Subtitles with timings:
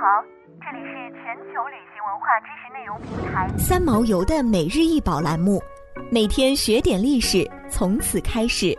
[0.00, 0.22] 好，
[0.60, 5.60] 这里是全球旅行文化知识内容平台三毛游的每日一宝栏目，
[6.08, 8.78] 每天学点历史，从此开始。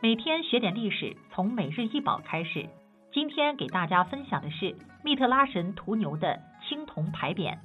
[0.00, 2.66] 每天学点历史，从每日一宝开始。
[3.12, 4.74] 今天给大家分享的是
[5.04, 7.58] 密特拉神屠牛的青铜牌匾。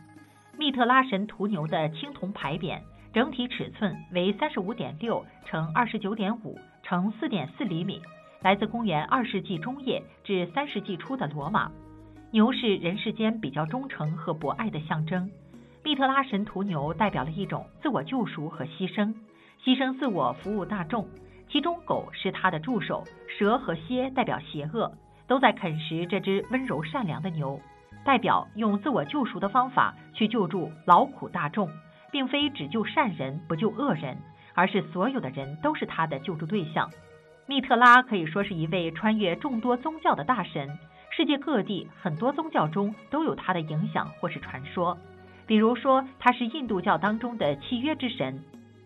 [0.57, 2.77] 密特拉神屠牛的青铜牌匾
[3.13, 8.01] 整体尺寸为三十五点六乘二十九点五乘四点四厘米。
[8.41, 11.71] 来自公元二世纪中叶至三世纪初的罗马，
[12.31, 15.29] 牛是人世间比较忠诚和博爱的象征。
[15.83, 19.13] 密特拉神屠牛代表了一种自我救赎和牺牲，
[19.63, 21.07] 牺牲自我服务大众。
[21.49, 24.91] 其中狗是他的助手，蛇和蝎代表邪恶，
[25.27, 27.61] 都在啃食这只温柔善良的牛，
[28.03, 31.69] 代表用自我救赎的方法去救助劳苦大众，
[32.11, 34.17] 并非只救善人不救恶人，
[34.55, 36.89] 而是所有的人都是他的救助对象。
[37.51, 40.69] 密特拉可以说是一位穿越众多宗教的大神，
[41.09, 44.97] 世界各地很多宗教中都有他的影响或是传说。
[45.47, 48.39] 比如说，他是印度教当中的契约之神。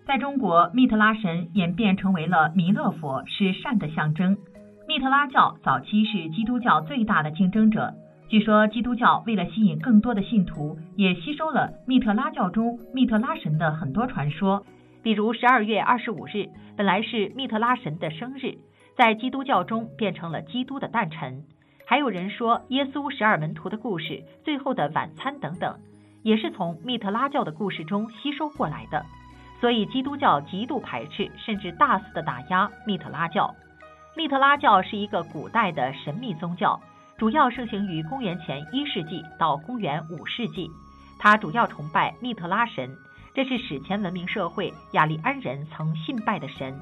[0.08, 4.36] 在中国，密特拉神演变成为了弥勒佛，是善的象征。
[4.88, 7.94] 密特拉教早期是基督教最大的竞争者。
[8.30, 14.66] 据说，基督教为了吸引更多的信徒，也吸收了密特拉教中密特拉神的很多传说。
[15.06, 18.58] 比如十二月二十五日本来是密特拉神的生日，
[18.98, 21.44] 在基督教中变成了基督的诞辰。
[21.86, 25.78] 还有人说耶稣十二门徒的故事、最后的晚餐等等，
[26.24, 29.06] 也是从密特拉教的故事中吸收过来的。
[29.62, 33.54] 所以基督教极度排斥甚至大肆的打压密特拉教。
[34.18, 36.82] 密特拉教是一个古代的神秘宗教，
[37.16, 40.68] 主要盛行于公元前一世纪到公元五世纪。
[41.20, 42.90] 它主要崇拜密特拉神。
[43.36, 46.74] 这是史前文明社会雅利安人曾信拜的神。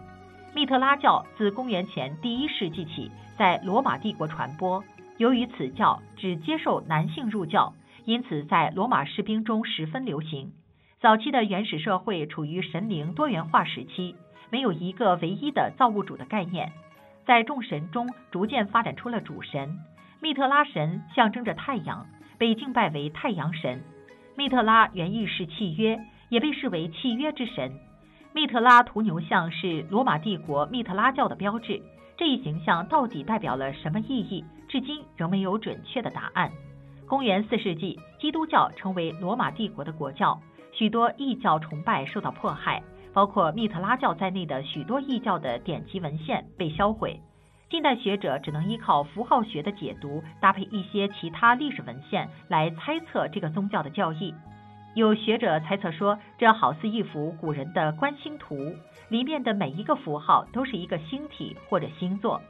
[0.53, 4.83] 密特拉教自公元前第一世纪起在罗马帝国传播。
[5.17, 7.73] 由于此教只接受男性入教，
[8.05, 10.51] 因此在罗马士兵中十分流行。
[11.01, 14.15] 早期的原始社会处于神灵多元化时期，
[14.51, 16.71] 没有一个唯一的造物主的概念。
[17.25, 19.79] 在众神中逐渐发展出了主神。
[20.21, 22.05] 密特拉神象征着太阳，
[22.37, 23.81] 被敬拜为太阳神。
[24.37, 25.99] 密特拉原意是契约。
[26.33, 27.71] 也被视为契约之神，
[28.33, 31.79] 密特拉屠牛像是罗马帝国密特拉教的标志。
[32.17, 34.43] 这一形象到底代表了什么意义？
[34.67, 36.51] 至今仍没有准确的答案。
[37.05, 42.81] 公元四世纪，基督教成为罗马帝国的国教，许多异教崇拜受到迫害，
[43.13, 47.19] 包括密特拉教在内的许多异教的典籍文献被销毁。
[47.69, 54.33] 近代学者只能依靠符号学的解读，搭配一些其他历史文献来猜测这个宗教的教义。
[54.95, 58.75] 有学者猜测说，这好似一幅古人的观星图，
[59.09, 62.41] 里面的每一个符号都是一个星体或者星座。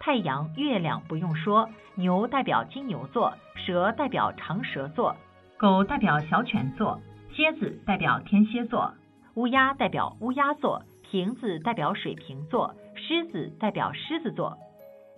[0.00, 5.14] 太阳、月亮不用说，牛代表金牛座，蛇代表长蛇座，
[5.56, 7.00] 狗代表小犬座，
[7.32, 8.92] 蝎子代表天蝎座，
[9.34, 14.58] 乌鸦代表乌鸦座，瓶子代表水瓶座，狮子代表狮子座。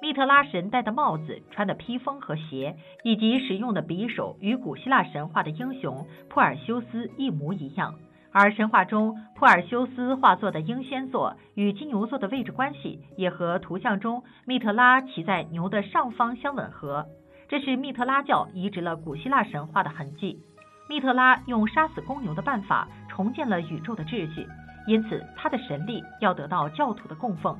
[0.04, 7.94] 密特拉神戴的帽子、穿的披风和鞋，以及使用的匕首，与古希腊神话的英雄珀尔修斯一模一样。
[8.30, 17.06] 而神话中珀尔修斯化作的英仙座与金牛座的位置关系，也和图像中密特拉骑在牛的上方相吻合。
[17.48, 20.38] 这是密特拉教移植了古希腊神话的痕迹。
[20.86, 24.46] 密特拉用杀死公牛的办法重建了宇宙的秩序，
[24.86, 27.58] 因此他的神力要得到教徒的供奉。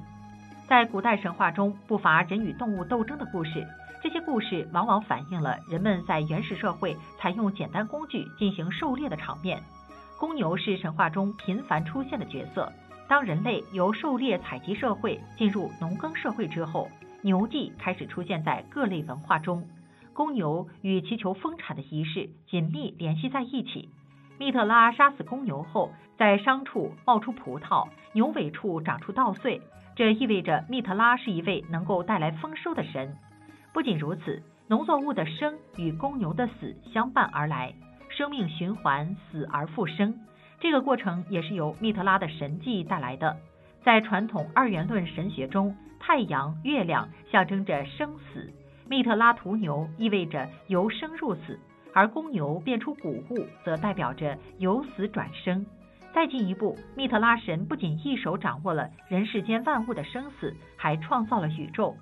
[0.67, 3.67] 在古代神话中，不乏人与动物斗争的故事。
[4.03, 9.63] 这些故事往往反映了人们在原始社会采用简单工具进行狩猎的场面。
[10.19, 12.73] 公牛是神话中频繁出现的角色。
[13.07, 16.89] 当人类由狩猎采集社会进入农耕社会之后，
[17.21, 19.63] 牛祭开始出现在各类文化中。
[20.15, 23.91] 公牛与祈求丰产的仪式紧密联系在一起。
[24.39, 29.61] 密特拉杀死公牛后，在伤处冒出葡萄，牛尾处长出稻穗。
[29.97, 33.17] 这意味着密特拉是一位能够带来丰收的神。
[33.73, 37.73] 不仅如此，农作物的生与公牛的死相伴而来，
[38.09, 40.19] 生命循环，死而复生。
[40.61, 43.37] 这个过程也是由密特拉的神迹带来的。
[43.85, 48.51] 在传统二元论神学中，太阳、月亮象征着生死，
[48.89, 51.61] 密特拉屠牛意味着由生入死，
[51.95, 55.65] 而公牛变出谷物则代表着由死转生。
[56.13, 61.97] 再进一步，密特拉神不仅一手掌握了人世间万物的生死，还创造了宇宙。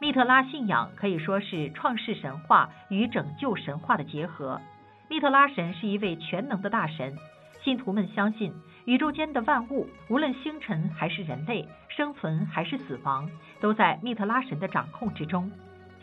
[0.00, 4.60] 密特拉信仰可以说是创世神话与拯救神话的结合。
[5.08, 7.16] 密特拉神是一位全能的大神，
[7.62, 8.52] 信徒们相信
[8.86, 13.28] 宇宙间的万物，无论星辰还是人类，生存还是死亡，
[13.60, 15.50] 都在密特拉神的掌控之中。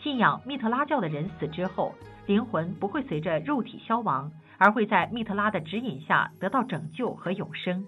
[0.04, 1.94] 信仰密特拉教的人死之后，
[2.26, 7.86] 灵魂不会随着肉体消亡，而会在密特拉的指引下得到拯救和永生。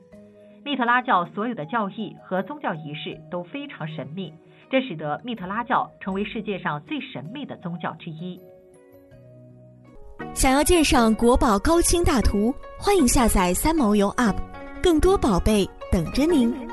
[0.64, 4.34] 密特拉教所有的教义和宗教仪式都非常神秘，
[4.70, 8.40] 这使得密特拉教成为世界上最神秘的宗教之一。
[10.34, 14.36] 想要鉴赏国宝高清大图，欢迎下载三毛游 App，
[14.82, 16.73] 更多宝贝等着您。